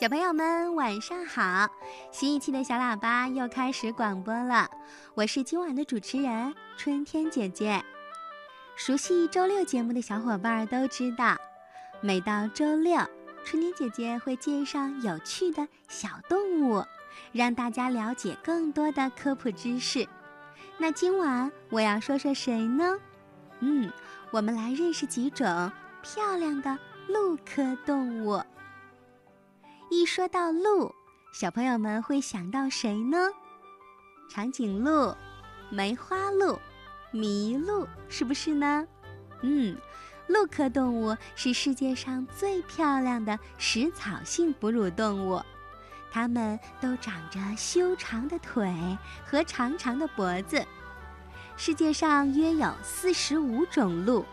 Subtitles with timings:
[0.00, 1.68] 小朋友们晚上好，
[2.10, 4.66] 新一期的小喇叭又开始广播了。
[5.14, 7.84] 我是今晚的主持人春天姐姐。
[8.76, 11.36] 熟悉周六节目的小伙伴都知道，
[12.00, 12.98] 每到周六，
[13.44, 16.82] 春天姐姐会介绍有趣的小动物，
[17.30, 20.08] 让大家了解更多的科普知识。
[20.78, 22.98] 那今晚我要说说谁呢？
[23.58, 23.92] 嗯，
[24.30, 25.70] 我们来认识几种
[26.02, 28.42] 漂亮的鹿科动物。
[29.92, 30.94] 一说到鹿，
[31.32, 33.18] 小朋友们会想到谁呢？
[34.28, 35.12] 长颈鹿、
[35.68, 36.56] 梅花鹿、
[37.12, 38.86] 麋鹿，是不是呢？
[39.42, 39.76] 嗯，
[40.28, 45.42] 鹿科动物是世界上最漂亮的食草性哺乳动物，
[46.12, 48.72] 它们都长着修长的腿
[49.26, 50.64] 和长长的脖子。
[51.56, 54.24] 世界上约有四十五种鹿，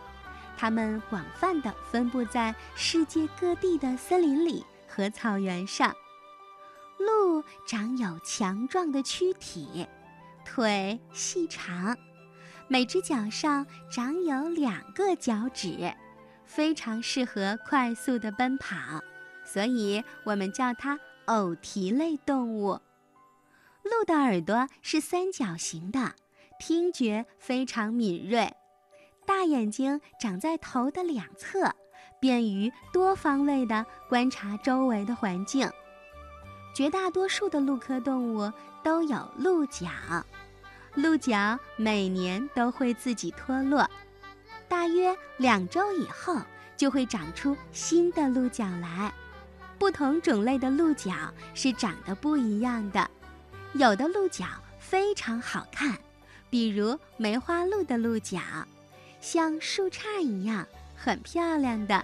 [0.55, 4.63] 它们广泛地分布在世界各地的森林里。
[4.97, 5.95] 和草原上，
[6.97, 9.85] 鹿长有强壮的躯体，
[10.43, 11.95] 腿细长，
[12.67, 15.93] 每只脚上长有两个脚趾，
[16.45, 18.75] 非常适合快速的奔跑，
[19.45, 22.79] 所以我们叫它偶蹄类动物。
[23.83, 26.15] 鹿的耳朵是三角形的，
[26.59, 28.51] 听觉非常敏锐，
[29.27, 31.75] 大眼睛长在头的两侧。
[32.19, 35.69] 便于多方位地观察周围的环境。
[36.73, 38.51] 绝大多数的鹿科动物
[38.83, 39.89] 都有鹿角，
[40.93, 43.89] 鹿角每年都会自己脱落，
[44.67, 46.39] 大约两周以后
[46.75, 49.11] 就会长出新的鹿角来。
[49.79, 51.11] 不同种类的鹿角
[51.53, 53.09] 是长得不一样的，
[53.73, 54.45] 有的鹿角
[54.79, 55.97] 非常好看，
[56.49, 58.39] 比如梅花鹿的鹿角，
[59.21, 60.65] 像树杈一样。
[60.97, 62.03] 很漂亮的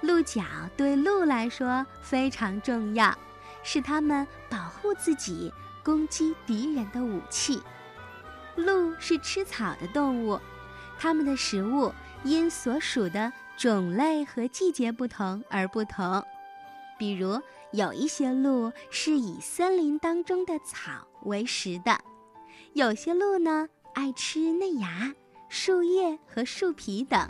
[0.00, 0.42] 鹿角
[0.76, 3.14] 对鹿来说非常重要，
[3.62, 5.52] 是它们保护自己、
[5.84, 7.60] 攻击敌人的武器。
[8.56, 10.40] 鹿是吃草的动物，
[10.98, 11.92] 它们的食物
[12.24, 16.24] 因所属的种类和季节不同而不同。
[16.98, 17.40] 比如，
[17.72, 21.98] 有一些鹿是以森林当中的草为食的，
[22.72, 25.14] 有些鹿呢爱吃嫩芽、
[25.50, 27.28] 树叶和树皮等。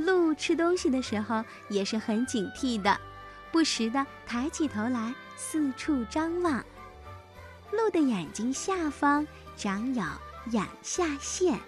[0.00, 2.98] 鹿吃东西的时候也是很警惕的，
[3.52, 6.64] 不时地抬起头来四处张望。
[7.70, 10.02] 鹿的眼睛下方长有
[10.50, 11.58] 眼下腺，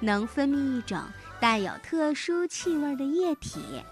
[0.00, 1.00] 能分泌一种
[1.40, 3.82] 带有特殊气味的液体。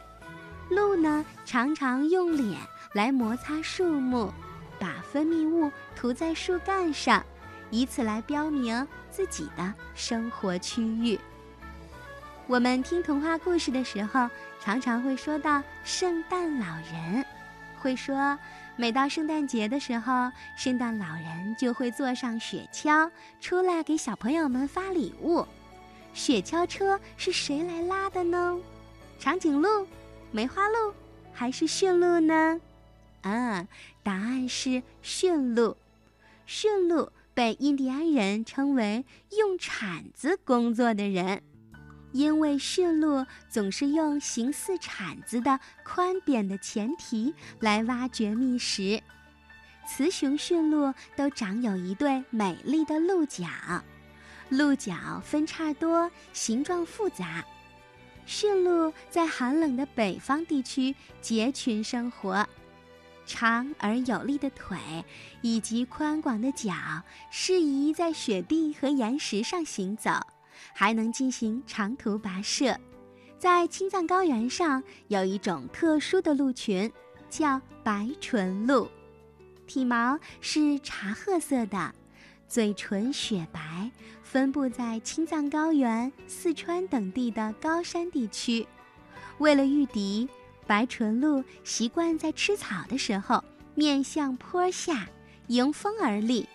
[0.69, 2.59] 鹿呢，常常用脸
[2.93, 4.33] 来摩擦树木，
[4.81, 7.25] 把分泌物涂在树干上，
[7.71, 11.19] 以此来标明自己的生活区域。
[12.49, 14.31] 我们听童话故事的时候，
[14.61, 17.25] 常常会说到圣诞老人，
[17.81, 18.39] 会说
[18.77, 25.45] 每到圣诞节的时候，圣诞老人就会坐上雪橇出来给小朋友们发礼物。
[26.15, 28.57] 雪橇车是谁来拉的呢？
[29.19, 29.85] 长颈鹿、
[30.31, 30.95] 梅花鹿
[31.33, 32.61] 还是驯鹿呢？
[33.23, 33.67] 啊，
[34.05, 35.77] 答案是驯鹿。
[36.47, 39.05] 驯鹿被印第安人称为
[39.37, 41.43] 用铲子工作的人。
[42.17, 49.03] 因为驯鹿总是用形似铲子的宽扁的前蹄来挖掘觅食，
[49.87, 53.47] 雌雄驯鹿都长有一对美丽的鹿角，
[54.49, 57.45] 鹿角分叉多，形状复杂。
[58.25, 62.49] 驯鹿在寒冷的北方地区结群生活，
[63.27, 64.79] 长而有力的腿
[65.43, 66.73] 以及宽广的脚
[67.31, 70.13] 适宜在雪地和岩石上行走。
[70.73, 72.79] 还能进行长途跋涉，
[73.39, 76.91] 在青藏高原上有一种特殊的鹿群，
[77.29, 78.89] 叫白唇鹿，
[79.67, 81.95] 体毛是茶褐色的，
[82.49, 83.91] 嘴唇雪白，
[84.23, 88.67] 分布在青藏高原、四川等地的高山地区。
[89.39, 90.29] 为了御敌，
[90.67, 93.45] 白唇鹿习惯在吃草的时候
[93.75, 95.07] 面向坡下，
[95.49, 96.49] 迎风而立。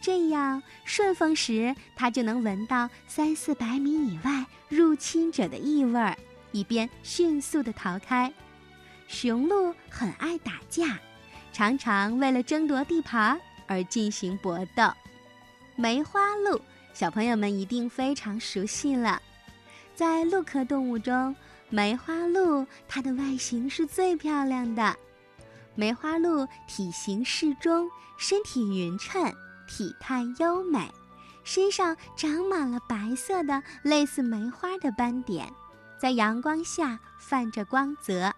[0.00, 6.16] 这样顺风时，它就能闻到三四百米以外入侵者的异味，
[6.52, 8.32] 以便迅速地逃开。
[9.08, 10.98] 雄鹿很爱打架，
[11.52, 14.90] 常常为了争夺地盘而进行搏斗。
[15.74, 16.60] 梅花鹿，
[16.92, 19.20] 小朋友们一定非常熟悉了。
[19.94, 21.34] 在鹿科动物中，
[21.68, 24.96] 梅花鹿它的外形是最漂亮的。
[25.74, 29.34] 梅花鹿体型适中，身体匀称。
[29.66, 30.92] 体态优美，
[31.44, 35.52] 身上长满了白色的类似梅花的斑点，
[35.98, 38.32] 在阳光下泛着光泽，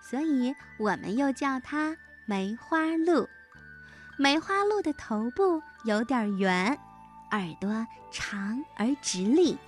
[0.00, 1.96] 所以我们又叫它
[2.26, 3.28] 梅花鹿。
[4.16, 6.78] 梅花鹿的头部有点圆，
[7.32, 9.58] 耳朵长而直立，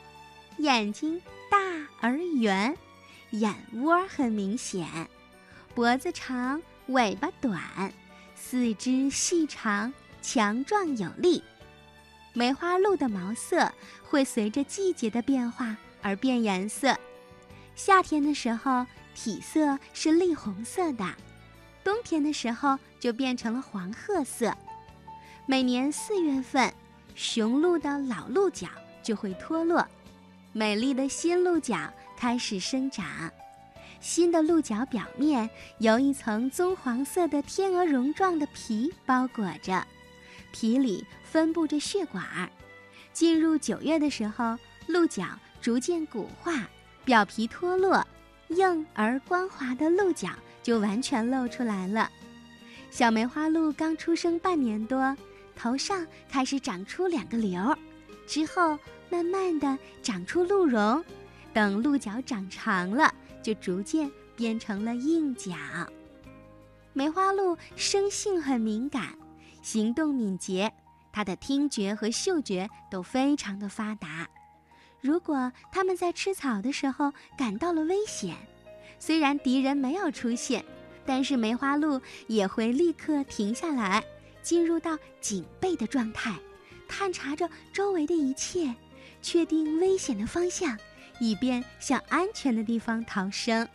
[0.58, 1.20] 眼睛
[1.50, 1.58] 大
[2.00, 2.76] 而圆，
[3.30, 4.86] 眼窝很明显，
[5.74, 7.60] 脖子长，尾巴短，
[8.36, 9.92] 四肢细长，
[10.26, 11.40] 强壮有力。
[12.32, 16.98] 梅花鹿的毛色会随着季节的变化而变颜色，
[17.76, 18.84] 夏天的时候
[19.14, 21.06] 体色是栗红色的。
[21.84, 24.52] 冬天的时候就变成了黄褐色。
[25.46, 26.74] 每年四月份，
[27.14, 28.66] 雄鹿的老鹿角
[29.04, 29.86] 就会脱落，
[30.52, 31.78] 美丽的新鹿角
[32.16, 33.30] 开始生长。
[34.00, 39.86] 新的鹿角表面由一层棕黄色的天鹅绒状的皮包裹着，
[40.58, 42.24] 皮里分布着血管。
[43.12, 44.56] 进入九月的时候，
[44.86, 45.24] 鹿角
[45.60, 46.66] 逐渐骨化，
[47.04, 48.02] 表皮脱落，
[48.48, 50.30] 硬而光滑的鹿角。
[50.62, 52.10] 就完全露出来了。
[52.90, 55.16] 小梅花鹿刚出生半年多，
[55.54, 57.72] 头上开始长出两个瘤，
[58.26, 58.76] 之后
[59.08, 61.04] 慢慢的长出鹿茸，
[61.52, 63.14] 等鹿角长长了，
[63.44, 65.52] 就逐渐变成了硬角。
[66.92, 69.16] 梅花鹿生性很敏感，
[69.66, 70.72] 行动敏捷，
[71.10, 74.28] 它的听觉和嗅觉都非常的发达。
[75.00, 78.36] 如果它们在吃草的时候感到了危险，
[79.00, 80.64] 虽然敌人没有出现，
[81.04, 84.04] 但是梅花鹿也会立刻停下来，
[84.40, 86.32] 进入到警备的状态，
[86.86, 88.72] 探查着周围的一切，
[89.20, 90.78] 确定危险的方向，
[91.18, 93.68] 以便向安全的地方逃生。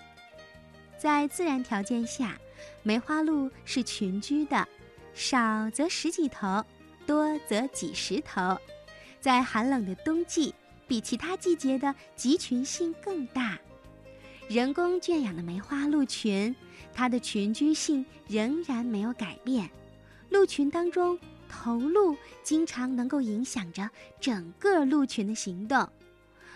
[0.98, 2.38] 在自然条件下，
[2.82, 4.66] 梅花鹿是群居的，
[5.14, 6.64] 少则十几头，
[7.06, 8.58] 多则几十头。
[9.20, 10.54] 在寒冷的冬季，
[10.88, 13.60] 比其他季节的集群性更大。
[14.50, 16.56] 人工圈养的梅花鹿群，
[16.94, 19.70] 它的群居性仍然没有改变。
[20.30, 25.88] 鹿群当中，头鹿经常能够影响着整个鹿群的行动。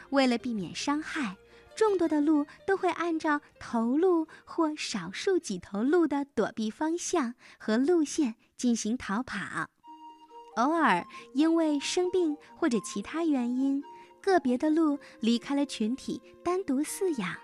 [0.10, 1.36] 为了避免伤害，
[1.76, 9.68] 众多的鹿都会按照头鹿或少数几头鹿的躲避方向和路线进行逃跑。
[10.56, 13.84] 偶尔因为生病或者其他原因，
[14.22, 17.36] 个别的鹿离开了群体，单独饲养。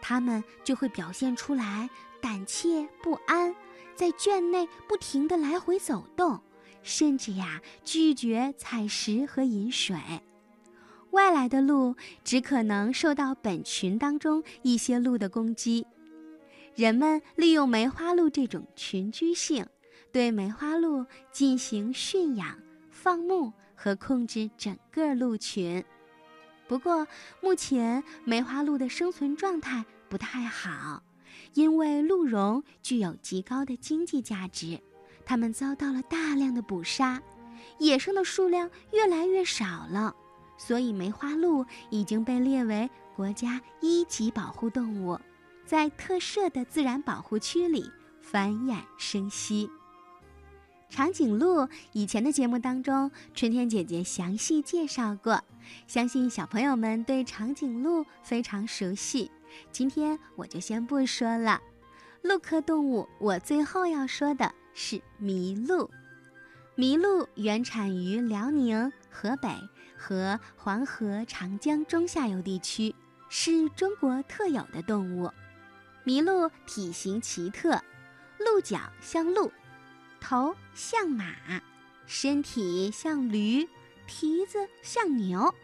[0.00, 1.90] 它们就会表现出来
[2.22, 3.54] 胆怯不安，
[3.96, 6.40] 在圈内不停地来回走动，
[6.82, 9.96] 甚至呀拒绝采食和饮水。
[11.10, 15.86] 外来的鹿只可能受到本群当中一些鹿的攻击。
[16.74, 19.66] 人们利用梅花鹿这种群居性，
[20.12, 22.58] 对梅花鹿进行驯养、
[22.90, 25.84] 放牧和控制整个鹿群。
[26.68, 27.06] 不过，
[27.40, 31.02] 目前梅花鹿的生存状态不太好，
[31.54, 34.80] 因为鹿茸具有极高的经济价值，
[35.26, 37.20] 它们遭到了大量的捕杀，
[37.78, 40.14] 野生的数量越来越少了，
[40.60, 45.18] 所以梅花鹿已经被列为国家一级保护动物，
[45.64, 47.90] 在特设的自然保护区里
[48.20, 49.70] 繁衍生息。
[50.90, 55.42] 长颈鹿以前的节目当中，春天姐姐详细介绍过，
[55.86, 59.30] 相信小朋友们对长颈鹿非常熟悉。
[59.72, 61.62] 今天我就先不说了。
[62.20, 65.88] 鹿科动物，我最后要说的是麋鹿。
[66.76, 69.48] 麋鹿原产于辽宁、河北
[69.98, 72.94] 和黄河、长江中下游地区，
[73.28, 75.30] 是中国特有的动物。
[76.04, 77.80] 麋鹿体型奇特，
[78.38, 79.52] 鹿角像鹿。
[80.20, 81.34] 头像马，
[82.06, 83.66] 身体像驴，
[84.06, 85.54] 蹄子像牛，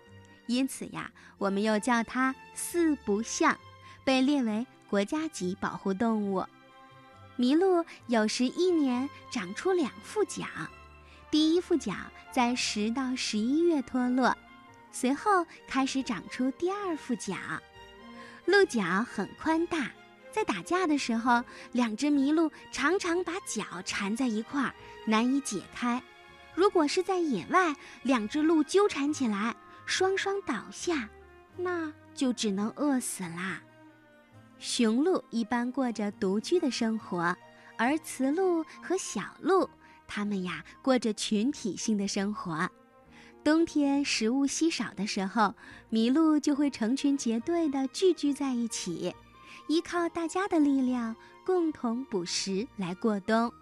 [0.46, 3.58] 因此呀，我们又叫它四不像，
[4.02, 6.42] 被列为国家级保护动物。
[7.36, 10.46] 麋鹿有时一年长出两副角，
[11.36, 11.92] 第一副角
[12.32, 14.34] 在十到十一月脱落，
[14.90, 17.36] 随后开始长出第二副角。
[18.46, 19.90] 鹿角很宽大。
[20.32, 24.72] 在打架的时候，两只麋鹿常常把角缠在一块儿，
[25.04, 26.02] 难以解开。
[26.54, 31.06] 如果是在野外，两只鹿纠缠起来，双双倒下，
[31.54, 33.60] 那就只能饿死啦。
[34.58, 37.36] 雄鹿一般过着独居的生活，
[37.76, 39.68] 而雌鹿和小鹿，
[40.06, 42.70] 它们呀过着群体性的生活。
[43.44, 45.54] 冬天食物稀少的时候，
[45.90, 49.14] 麋鹿就会成群结队地聚居在一起。
[49.68, 53.52] 依靠大家的力量，共同捕食来过冬。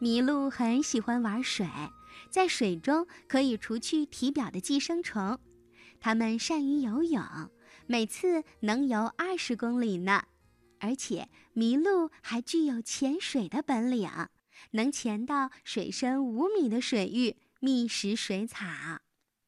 [0.00, 1.66] 麋鹿很喜欢玩水，
[2.30, 5.38] 在水中可以除去体表的寄生虫。
[6.00, 7.22] 它们善于游泳，
[7.86, 10.22] 每次能游二十公里呢。
[10.78, 14.08] 而且，麋鹿还具有潜水的本领，
[14.72, 18.66] 能潜到水深五米的水域觅食水草。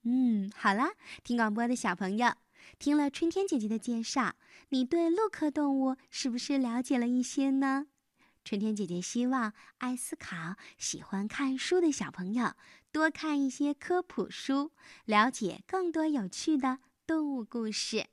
[0.05, 2.33] 嗯，好啦，听广播的小朋友，
[2.79, 4.35] 听了春天姐姐的介绍，
[4.71, 7.87] 你对陆科动物是不是了解了一些呢？
[8.43, 12.55] 春天姐姐希望爱思考、喜欢看书的小朋友
[12.91, 14.73] 多看一些科普书，
[15.05, 18.07] 了解更多有趣的动物故事。